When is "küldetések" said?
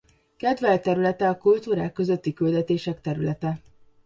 2.33-3.01